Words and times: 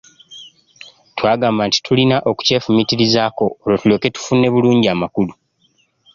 Twagamba 1.17 1.61
nti 1.67 1.77
tulina 1.85 2.17
okukyefumiitirizaako 2.29 3.45
olwo 3.63 3.77
tulyoke 3.81 4.07
tufune 4.15 4.47
bulungi 4.53 4.87
amakulu. 4.95 5.33